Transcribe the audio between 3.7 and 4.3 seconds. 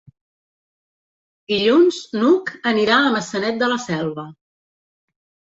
la Selva.